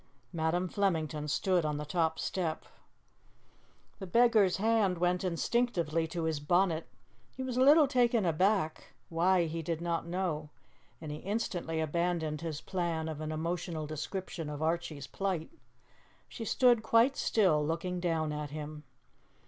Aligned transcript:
Madam 0.33 0.67
Flemington 0.67 1.27
stood 1.27 1.63
on 1.63 1.77
the 1.77 1.85
top 1.85 2.17
step. 2.17 2.65
The 3.99 4.07
beggar's 4.07 4.57
hand 4.57 4.97
went 4.97 5.23
instinctively 5.23 6.07
to 6.07 6.23
his 6.23 6.39
bonnet. 6.39 6.87
He 7.37 7.43
was 7.43 7.55
a 7.55 7.61
little 7.61 7.87
taken 7.87 8.25
aback 8.25 8.95
why, 9.09 9.45
he 9.45 9.61
did 9.61 9.79
not 9.79 10.07
know 10.07 10.49
and 10.99 11.11
he 11.11 11.19
instantly 11.19 11.79
abandoned 11.79 12.41
his 12.41 12.61
plan 12.61 13.07
of 13.07 13.21
an 13.21 13.31
emotional 13.31 13.85
description 13.85 14.49
of 14.49 14.63
Archie's 14.63 15.05
plight. 15.05 15.51
She 16.27 16.45
stood 16.45 16.81
quite 16.81 17.15
still, 17.15 17.63
looking 17.63 17.99
down 17.99 18.31
at 18.33 18.49
him. 18.49 18.83